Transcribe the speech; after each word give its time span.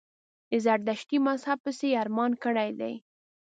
د 0.51 0.53
زردشتي 0.65 1.17
مذهب 1.27 1.57
پسي 1.63 1.87
یې 1.91 1.99
ارمان 2.03 2.31
کړی 2.43 2.69
دی. 2.79 2.93